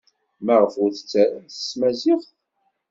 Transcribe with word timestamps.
Maɣef 0.45 0.73
ur 0.83 0.89
t-tettarumt 0.91 1.53
s 1.57 1.61
tmaziɣt? 1.71 2.27